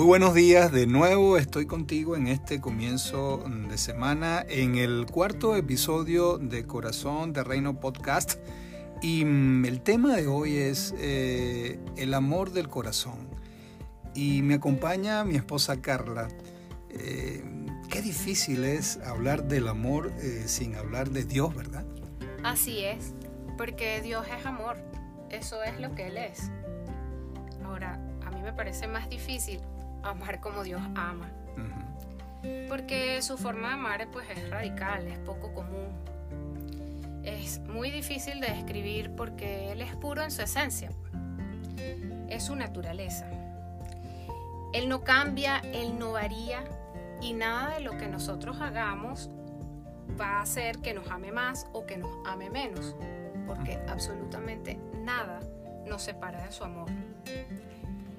[0.00, 5.56] Muy buenos días, de nuevo estoy contigo en este comienzo de semana en el cuarto
[5.56, 8.36] episodio de Corazón de Reino Podcast
[9.02, 13.28] y mm, el tema de hoy es eh, el amor del corazón
[14.14, 16.28] y me acompaña mi esposa Carla.
[16.88, 17.44] Eh,
[17.90, 21.84] qué difícil es hablar del amor eh, sin hablar de Dios, ¿verdad?
[22.42, 23.12] Así es,
[23.58, 24.78] porque Dios es amor,
[25.28, 26.50] eso es lo que Él es.
[27.62, 29.60] Ahora, a mí me parece más difícil
[30.02, 31.30] amar como Dios ama.
[32.68, 35.88] Porque su forma de amar pues, es radical, es poco común.
[37.24, 40.90] Es muy difícil de describir porque Él es puro en su esencia.
[42.28, 43.28] Es su naturaleza.
[44.72, 46.64] Él no cambia, Él no varía
[47.20, 49.28] y nada de lo que nosotros hagamos
[50.18, 52.96] va a hacer que nos ame más o que nos ame menos.
[53.46, 55.40] Porque absolutamente nada
[55.86, 56.88] nos separa de su amor.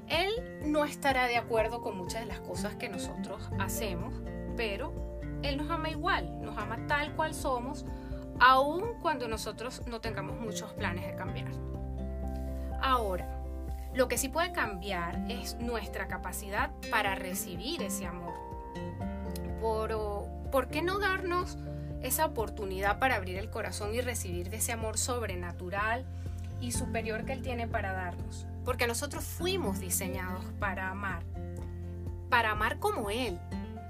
[0.07, 4.13] Él no estará de acuerdo con muchas de las cosas que nosotros hacemos,
[4.55, 7.85] pero Él nos ama igual, nos ama tal cual somos,
[8.39, 11.51] aun cuando nosotros no tengamos muchos planes de cambiar.
[12.81, 13.43] Ahora,
[13.93, 18.33] lo que sí puede cambiar es nuestra capacidad para recibir ese amor.
[19.59, 19.91] Por,
[20.51, 21.57] ¿Por qué no darnos
[22.01, 26.05] esa oportunidad para abrir el corazón y recibir de ese amor sobrenatural
[26.61, 28.47] y superior que Él tiene para darnos?
[28.65, 31.23] Porque nosotros fuimos diseñados para amar,
[32.29, 33.39] para amar como Él.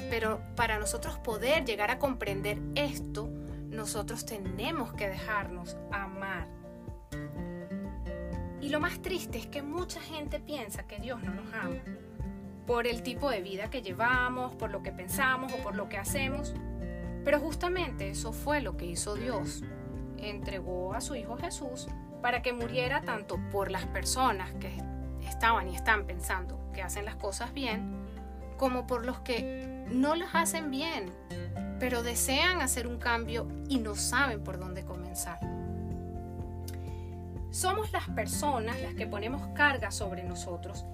[0.09, 3.29] Pero para nosotros poder llegar a comprender esto,
[3.69, 6.47] nosotros tenemos que dejarnos amar.
[8.59, 11.81] Y lo más triste es que mucha gente piensa que Dios no nos ama
[12.67, 15.97] por el tipo de vida que llevamos, por lo que pensamos o por lo que
[15.97, 16.53] hacemos.
[17.25, 19.63] Pero justamente eso fue lo que hizo Dios.
[20.17, 21.87] Entregó a su Hijo Jesús
[22.21, 24.81] para que muriera tanto por las personas que
[25.27, 27.95] estaban y están pensando que hacen las cosas bien,
[28.57, 31.11] como por los que no las hacen bien,
[31.79, 35.39] pero desean hacer un cambio y no saben por dónde comenzar.
[37.49, 40.85] Somos las personas las que ponemos carga sobre nosotros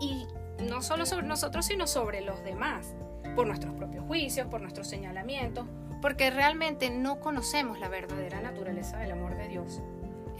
[0.00, 0.26] y
[0.68, 2.94] no solo sobre nosotros, sino sobre los demás,
[3.34, 5.66] por nuestros propios juicios, por nuestros señalamientos,
[6.00, 9.82] porque realmente no conocemos la verdadera naturaleza del amor de Dios.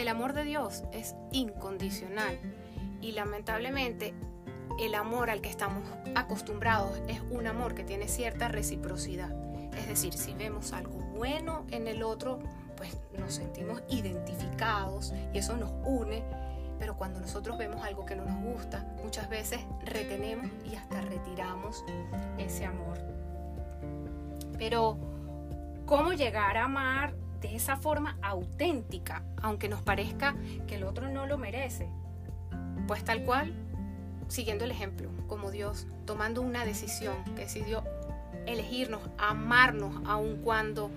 [0.00, 2.40] El amor de Dios es incondicional
[3.02, 4.14] y lamentablemente
[4.78, 5.84] el amor al que estamos
[6.14, 9.30] acostumbrados es un amor que tiene cierta reciprocidad.
[9.76, 12.38] Es decir, si vemos algo bueno en el otro,
[12.78, 16.24] pues nos sentimos identificados y eso nos une.
[16.78, 21.84] Pero cuando nosotros vemos algo que no nos gusta, muchas veces retenemos y hasta retiramos
[22.38, 22.96] ese amor.
[24.56, 24.96] Pero,
[25.84, 30.36] ¿cómo llegar a amar de esa forma auténtica, aunque nos parezca
[30.66, 31.88] que el otro no lo merece.
[32.86, 33.54] Pues tal cual,
[34.28, 37.84] siguiendo el ejemplo, como Dios, tomando una decisión decidió
[38.46, 40.90] elegirnos, amarnos, aun cuando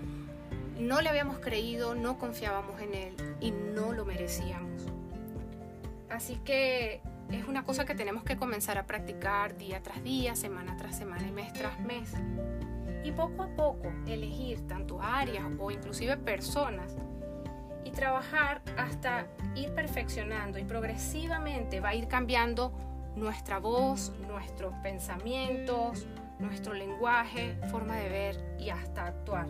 [0.78, 4.82] no le habíamos creído, no confiábamos en Él y no lo merecíamos.
[6.10, 7.00] Así que
[7.30, 11.26] es una cosa que tenemos que comenzar a practicar día tras día, semana tras semana
[11.26, 12.12] y mes tras mes
[13.04, 16.96] y poco a poco elegir tanto áreas o inclusive personas
[17.84, 22.72] y trabajar hasta ir perfeccionando y progresivamente va a ir cambiando
[23.14, 26.06] nuestra voz, nuestros pensamientos,
[26.38, 29.46] nuestro lenguaje, forma de ver y hasta actuar.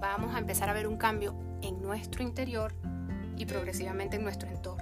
[0.00, 2.72] Vamos a empezar a ver un cambio en nuestro interior
[3.36, 4.73] y progresivamente en nuestro entorno.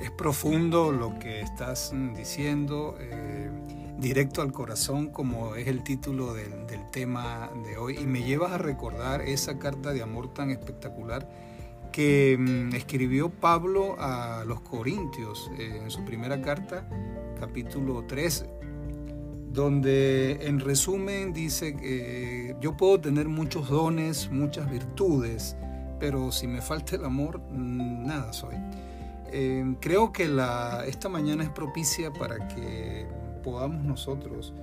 [0.00, 2.96] Es profundo lo que estás diciendo.
[3.00, 3.50] Eh,
[3.98, 6.52] directo al corazón, como es el título del,
[6.92, 11.28] tema de hoy, y me llevas a recordar esa carta de amor tan espectacular
[11.90, 16.88] que mm, escribió Pablo a los Corintios eh, en su primera carta,
[17.40, 18.46] capítulo 13,
[19.50, 25.56] donde en resumen dice que yo puedo tener muchos dones, muchas virtudes,
[25.98, 28.54] pero si me falta el amor, mm, nada soy.
[29.36, 30.30] Eh, creo que
[30.86, 33.04] esta mañana es propicia para que
[33.42, 34.54] podamos nosotros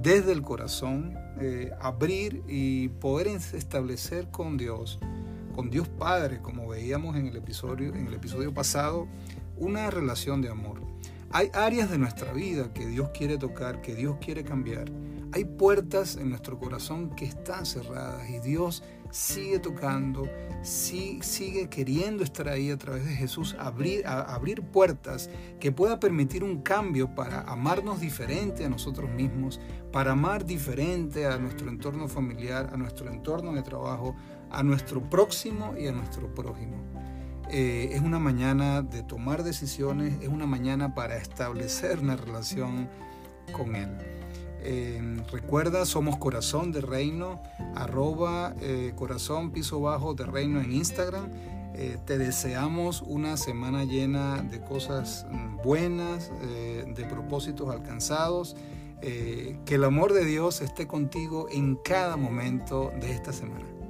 [0.00, 5.00] desde el corazón eh, abrir y poder establecer con Dios,
[5.56, 9.08] con Dios Padre, como veíamos en el episodio, en el episodio pasado,
[9.56, 10.80] una relación de amor.
[11.32, 14.84] Hay áreas de nuestra vida que Dios quiere tocar, que Dios quiere cambiar.
[15.32, 20.26] Hay puertas en nuestro corazón que están cerradas y Dios sigue tocando,
[20.62, 25.28] sigue queriendo estar ahí a través de Jesús, abrir, abrir puertas
[25.60, 29.60] que pueda permitir un cambio para amarnos diferente a nosotros mismos,
[29.92, 34.16] para amar diferente a nuestro entorno familiar, a nuestro entorno de trabajo,
[34.50, 36.76] a nuestro próximo y a nuestro prójimo.
[37.50, 42.88] Eh, es una mañana de tomar decisiones, es una mañana para establecer una relación
[43.52, 43.90] con Él.
[44.64, 47.42] Eh, recuerda, somos Corazón de Reino,
[47.74, 51.28] arroba eh, corazón piso bajo de Reino en Instagram.
[52.04, 58.56] te deseamos una semana llena de cosas mm, buenas, de propósitos alcanzados.
[59.00, 63.81] que el amor de Dios esté contigo en cada momento de esta semana.